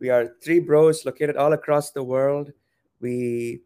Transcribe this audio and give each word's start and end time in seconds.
We 0.00 0.10
are 0.10 0.36
three 0.42 0.60
bros 0.60 1.04
located 1.04 1.36
all 1.36 1.52
across 1.52 1.90
the 1.90 2.02
world. 2.02 2.52
We 3.00 3.62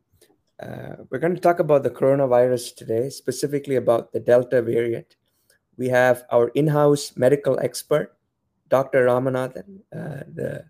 uh, 0.62 0.96
we're 1.08 1.18
going 1.18 1.34
to 1.34 1.40
talk 1.40 1.58
about 1.58 1.82
the 1.82 1.90
coronavirus 1.90 2.76
today, 2.76 3.08
specifically 3.08 3.76
about 3.76 4.12
the 4.12 4.20
Delta 4.20 4.60
variant. 4.60 5.16
We 5.78 5.88
have 5.88 6.24
our 6.30 6.48
in-house 6.48 7.16
medical 7.16 7.58
expert, 7.60 8.14
Dr. 8.68 9.06
Ramanathan, 9.06 9.80
uh, 9.92 10.24
the 10.32 10.64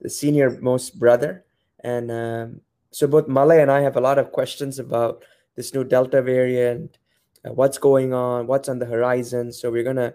the 0.00 0.10
senior 0.10 0.58
most 0.60 0.98
brother, 0.98 1.44
and 1.80 2.10
um, 2.10 2.60
so 2.90 3.06
both 3.06 3.26
Malay 3.26 3.62
and 3.62 3.70
I 3.70 3.80
have 3.80 3.96
a 3.96 4.00
lot 4.00 4.18
of 4.18 4.32
questions 4.32 4.78
about 4.78 5.24
this 5.56 5.72
new 5.72 5.84
Delta 5.84 6.20
variant, 6.20 6.98
uh, 7.44 7.52
what's 7.52 7.78
going 7.78 8.12
on, 8.12 8.46
what's 8.46 8.68
on 8.68 8.78
the 8.78 8.86
horizon. 8.86 9.50
So 9.50 9.70
we're 9.70 9.84
gonna 9.84 10.14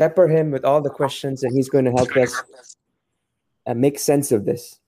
pepper 0.00 0.28
him 0.28 0.50
with 0.50 0.64
all 0.64 0.80
the 0.80 0.90
questions, 0.90 1.42
and 1.42 1.54
he's 1.54 1.68
going 1.68 1.84
to 1.84 1.92
help 1.92 2.16
us 2.16 2.42
uh, 3.70 3.74
make 3.74 3.98
sense 3.98 4.32
of 4.32 4.44
this. 4.44 4.80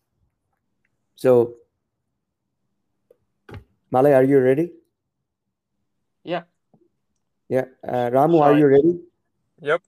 So, 1.15 1.55
Malay, 3.91 4.13
are 4.13 4.25
you 4.25 4.41
ready? 4.41 4.73
Yeah. 6.25 6.43
Yeah. 7.49 7.67
Uh, 7.87 8.11
Ramu, 8.11 8.41
are 8.41 8.59
you 8.59 8.67
ready? 8.67 9.01
Yep. 9.61 9.83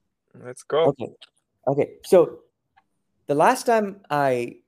Let's 0.45 0.63
go. 0.63 0.85
Okay. 0.87 1.11
Okay. 1.67 1.89
So, 2.05 2.41
the 3.27 3.35
last 3.35 3.67
time 3.67 4.01
I 4.11 4.59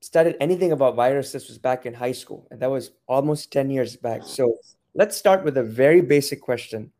studied 0.00 0.36
anything 0.40 0.72
about 0.72 0.96
viruses 0.96 1.48
was 1.48 1.58
back 1.58 1.86
in 1.86 1.94
high 1.94 2.12
school, 2.12 2.46
and 2.50 2.60
that 2.60 2.70
was 2.70 2.90
almost 3.06 3.52
10 3.52 3.70
years 3.70 3.96
back. 3.96 4.22
So, 4.24 4.58
let's 4.94 5.16
start 5.16 5.44
with 5.44 5.56
a 5.56 5.62
very 5.62 6.00
basic 6.00 6.40
question 6.40 6.92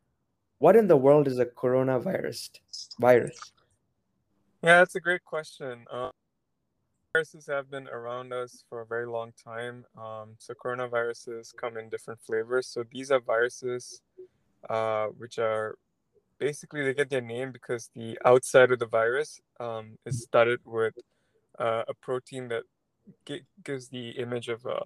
What 0.58 0.76
in 0.76 0.86
the 0.88 0.96
world 0.96 1.26
is 1.26 1.38
a 1.38 1.46
coronavirus? 1.46 2.60
Virus? 3.00 3.38
Yeah, 4.62 4.78
that's 4.80 4.94
a 4.94 5.00
great 5.00 5.24
question. 5.24 5.86
Um, 5.90 6.12
viruses 7.12 7.46
have 7.46 7.70
been 7.70 7.88
around 7.88 8.32
us 8.32 8.64
for 8.68 8.82
a 8.82 8.86
very 8.86 9.06
long 9.06 9.32
time. 9.42 9.84
Um, 9.98 10.36
so 10.38 10.54
coronaviruses 10.54 11.54
come 11.56 11.76
in 11.76 11.88
different 11.88 12.20
flavors. 12.20 12.68
So 12.68 12.84
these 12.90 13.10
are 13.10 13.20
viruses 13.20 14.00
uh, 14.68 15.06
which 15.18 15.38
are 15.38 15.76
basically 16.38 16.84
they 16.84 16.94
get 16.94 17.10
their 17.10 17.20
name 17.20 17.50
because 17.50 17.90
the 17.96 18.18
outside 18.24 18.70
of 18.70 18.78
the 18.78 18.86
virus 18.86 19.40
um, 19.58 19.98
is 20.06 20.22
studded 20.22 20.60
with 20.64 20.94
uh, 21.58 21.82
a 21.88 21.94
protein 21.94 22.48
that 22.48 22.62
g- 23.26 23.42
gives 23.64 23.88
the 23.88 24.10
image 24.10 24.48
of 24.48 24.64
a, 24.66 24.80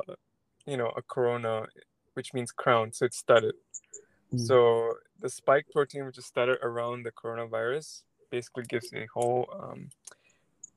you 0.67 0.79
know, 0.79 0.93
a 0.97 1.03
corona, 1.03 1.67
which 2.15 2.33
means 2.33 2.53
crown. 2.53 2.93
So 2.93 3.05
it's 3.05 3.19
studded. 3.19 3.55
Mm. 4.33 4.41
So 4.41 4.95
the 5.21 5.29
spike 5.29 5.67
protein, 5.73 6.07
which 6.07 6.19
is 6.19 6.25
studded 6.25 6.59
around 6.63 7.03
the 7.03 7.13
coronavirus, 7.13 8.03
basically 8.31 8.65
gives 8.65 8.91
a 8.95 9.07
whole 9.13 9.47
um, 9.63 9.91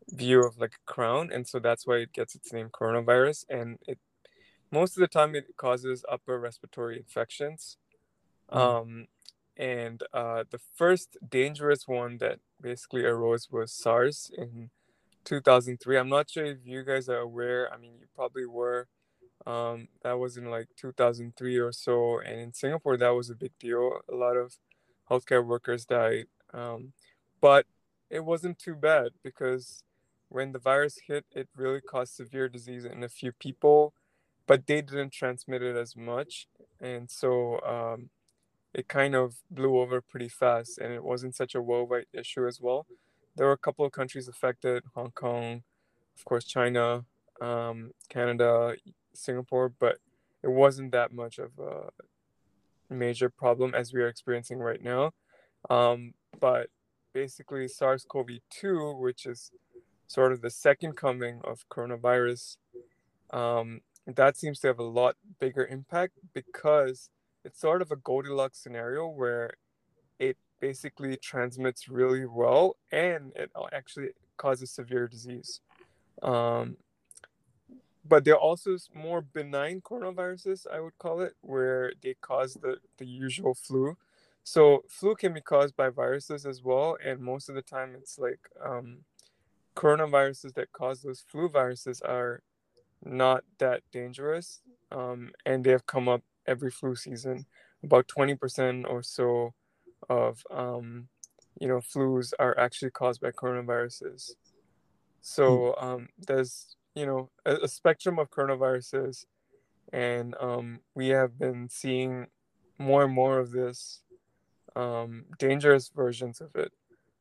view 0.09 0.45
of 0.45 0.58
like 0.58 0.73
a 0.73 0.91
crown, 0.91 1.30
and 1.31 1.47
so 1.47 1.59
that's 1.59 1.86
why 1.86 1.97
it 1.97 2.13
gets 2.13 2.36
its 2.36 2.53
name 2.53 2.69
coronavirus. 2.69 3.45
And 3.50 3.80
it 3.88 4.00
most 4.72 4.97
of 4.97 5.02
the 5.02 5.08
time 5.08 5.36
it 5.36 5.55
causes 5.58 6.03
upper 6.09 6.39
respiratory 6.39 6.97
infections. 6.97 7.77
Mm. 8.52 8.58
Um, 8.58 9.08
and 9.55 10.03
uh, 10.14 10.44
the 10.49 10.59
first 10.75 11.17
dangerous 11.27 11.88
one 11.88 12.17
that 12.19 12.39
basically 12.61 13.03
arose 13.03 13.47
was 13.52 13.73
SARS 13.73 14.30
in 14.38 14.69
2003. 15.25 15.97
I'm 15.97 16.09
not 16.09 16.30
sure 16.30 16.45
if 16.45 16.59
you 16.64 16.83
guys 16.83 17.09
are 17.09 17.17
aware. 17.17 17.71
I 17.73 17.77
mean, 17.77 17.94
you 17.99 18.08
probably 18.16 18.45
were. 18.45 18.88
Um, 19.45 19.88
that 20.03 20.19
was 20.19 20.36
in 20.36 20.49
like 20.52 20.67
2003 20.75 21.58
or 21.58 21.71
so, 21.71 22.19
and 22.19 22.39
in 22.39 22.53
Singapore 22.53 22.97
that 22.97 23.09
was 23.09 23.30
a 23.30 23.36
big 23.36 23.53
deal. 23.59 23.99
A 24.11 24.16
lot 24.16 24.36
of 24.36 24.55
healthcare 25.09 25.45
workers 25.45 25.86
died, 25.86 26.25
um, 26.53 26.92
but 27.39 27.66
it 28.09 28.25
wasn't 28.25 28.59
too 28.59 28.75
bad 28.75 29.11
because 29.23 29.83
when 30.30 30.52
the 30.52 30.59
virus 30.59 31.00
hit, 31.08 31.25
it 31.31 31.47
really 31.56 31.81
caused 31.81 32.14
severe 32.14 32.50
disease 32.50 32.86
in 32.86 33.03
a 33.03 33.09
few 33.09 33.31
people, 33.31 33.94
but 34.45 34.67
they 34.67 34.81
didn't 34.81 35.11
transmit 35.11 35.61
it 35.61 35.75
as 35.75 35.95
much. 35.95 36.47
And 36.80 37.09
so 37.09 37.59
um, 37.61 38.09
it 38.73 38.88
kind 38.88 39.16
of 39.16 39.36
blew 39.49 39.80
over 39.80 40.02
pretty 40.02 40.30
fast 40.30 40.77
and 40.77 40.93
it 40.93 41.04
wasn't 41.04 41.36
such 41.36 41.55
a 41.55 41.61
worldwide 41.61 42.05
issue 42.14 42.45
as 42.48 42.60
well. 42.61 42.86
There 43.36 43.48
were 43.48 43.54
a 43.54 43.58
couple 43.58 43.86
of 43.86 43.92
countries 43.92 44.27
affected 44.27 44.83
Hong 44.95 45.11
Kong, 45.11 45.64
of 46.16 46.26
course, 46.26 46.45
China, 46.45 47.05
um, 47.39 47.92
Canada, 48.10 48.76
Singapore, 49.14 49.70
but 49.70 49.99
it 50.43 50.49
wasn't 50.49 50.92
that 50.92 51.14
much 51.14 51.39
of 51.39 51.52
a 51.60 52.93
major 52.93 53.30
problem 53.30 53.73
as 53.76 53.93
we 53.93 54.02
are 54.02 54.08
experiencing 54.08 54.60
right 54.60 54.83
now. 54.83 55.11
Um, 55.70 56.14
but 56.39 56.70
basically, 57.14 57.67
SARS 57.67 58.05
CoV 58.08 58.27
2, 58.49 58.93
which 58.93 59.26
is 59.26 59.52
sort 60.07 60.31
of 60.31 60.41
the 60.41 60.49
second 60.49 60.95
coming 60.95 61.41
of 61.43 61.67
coronavirus, 61.69 62.57
um, 63.31 63.81
that 64.05 64.37
seems 64.37 64.59
to 64.61 64.67
have 64.67 64.79
a 64.79 64.83
lot 64.83 65.15
bigger 65.39 65.65
impact 65.65 66.13
because 66.33 67.09
it's 67.43 67.59
sort 67.59 67.81
of 67.81 67.91
a 67.91 67.97
Goldilocks 67.97 68.57
scenario 68.57 69.07
where 69.07 69.51
it 70.17 70.37
basically 70.59 71.17
transmits 71.17 71.87
really 71.87 72.25
well 72.25 72.77
and 72.91 73.33
it 73.35 73.51
actually 73.73 74.09
causes 74.37 74.71
severe 74.71 75.07
disease. 75.07 75.59
Um, 76.23 76.77
but 78.07 78.23
there 78.23 78.35
are 78.35 78.39
also 78.39 78.77
more 78.93 79.21
benign 79.21 79.81
coronaviruses, 79.81 80.65
I 80.71 80.79
would 80.79 80.97
call 80.97 81.21
it, 81.21 81.33
where 81.41 81.91
they 82.01 82.15
cause 82.21 82.53
the, 82.53 82.77
the 82.97 83.05
usual 83.05 83.53
flu. 83.53 83.97
So 84.43 84.83
flu 84.87 85.15
can 85.15 85.33
be 85.33 85.41
caused 85.41 85.75
by 85.75 85.89
viruses 85.89 86.45
as 86.45 86.63
well, 86.63 86.97
and 87.03 87.19
most 87.19 87.49
of 87.49 87.55
the 87.55 87.61
time 87.61 87.95
it's 87.97 88.17
like 88.17 88.39
um, 88.65 88.99
coronaviruses 89.77 90.55
that 90.55 90.71
cause 90.73 91.02
those 91.02 91.23
flu 91.30 91.48
viruses 91.48 92.02
are 92.02 92.42
not 93.05 93.43
that 93.60 93.82
dangerous, 93.92 94.61
um, 94.92 95.32
and 95.45 95.64
they 95.64 95.71
have 95.71 95.86
come 95.86 96.10
up 96.10 96.23
every 96.48 96.71
flu 96.71 96.95
season. 96.95 97.45
About 97.83 98.08
20% 98.08 98.89
or 98.89 99.04
so 99.04 99.54
of 100.10 100.43
um, 100.49 101.08
you 101.60 101.67
know 101.67 101.77
flus 101.77 102.33
are 102.39 102.58
actually 102.58 102.92
caused 102.92 103.21
by 103.21 103.32
coronaviruses. 103.32 104.32
So 105.21 105.76
hmm. 105.77 105.86
um, 105.86 106.10
there's 106.17 106.76
you 106.95 107.05
know 107.05 107.30
a, 107.45 107.55
a, 107.58 107.67
spectrum 107.67 108.17
of 108.17 108.32
coronaviruses, 108.32 109.26
and 109.93 110.36
um, 110.39 110.80
we 110.95 111.10
have 111.10 111.37
been 111.37 111.70
seeing 111.70 112.27
more 112.80 113.04
and 113.04 113.14
more 113.14 113.39
of 113.39 113.52
this 113.52 114.02
um, 114.76 115.26
dangerous 115.37 115.92
versions 115.95 116.42
of 116.42 116.55
it. 116.55 116.71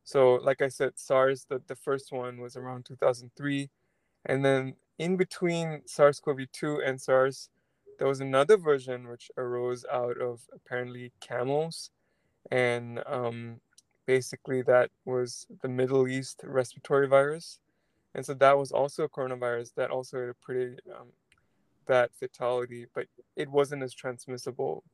So, 0.06 0.34
like 0.36 0.62
I 0.62 0.68
said, 0.68 0.92
SARS, 0.94 1.46
the, 1.50 1.60
the 1.66 1.74
first 1.74 2.12
one 2.12 2.38
was 2.38 2.56
around 2.56 2.84
2003. 2.84 3.68
And 4.26 4.44
then 4.44 4.74
in 5.00 5.16
between 5.16 5.82
SARS 5.84 6.20
CoV 6.20 6.42
2 6.52 6.80
and 6.86 7.00
SARS, 7.00 7.50
there 7.98 8.06
was 8.06 8.20
another 8.20 8.56
version 8.56 9.08
which 9.08 9.32
arose 9.36 9.84
out 9.92 10.16
of 10.18 10.42
apparently 10.54 11.12
camels. 11.20 11.90
And 12.52 13.02
um, 13.04 13.60
basically, 14.06 14.62
that 14.62 14.90
was 15.04 15.48
the 15.60 15.68
Middle 15.68 16.06
East 16.06 16.40
respiratory 16.44 17.08
virus. 17.08 17.58
And 18.14 18.24
so 18.24 18.32
that 18.34 18.56
was 18.56 18.70
also 18.70 19.02
a 19.02 19.08
coronavirus 19.08 19.74
that 19.74 19.90
also 19.90 20.20
had 20.20 20.28
a 20.28 20.34
pretty 20.34 20.76
um, 20.96 21.08
bad 21.88 22.10
fatality, 22.12 22.86
but 22.94 23.06
it 23.34 23.50
wasn't 23.50 23.82
as 23.82 23.92
transmissible, 23.92 24.84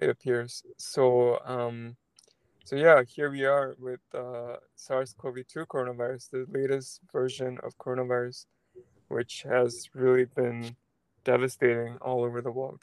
it 0.00 0.08
appears. 0.08 0.62
So, 0.78 1.40
um, 1.44 1.96
so 2.64 2.76
yeah, 2.76 3.02
here 3.08 3.30
we 3.30 3.44
are 3.44 3.74
with 3.78 4.00
uh, 4.14 4.56
SARS-CoV-2 4.76 5.66
coronavirus, 5.66 6.30
the 6.30 6.46
latest 6.48 7.00
version 7.12 7.58
of 7.62 7.76
coronavirus, 7.78 8.46
which 9.08 9.44
has 9.48 9.88
really 9.94 10.26
been 10.26 10.76
devastating 11.24 11.96
all 12.00 12.22
over 12.22 12.40
the 12.40 12.52
world. 12.52 12.80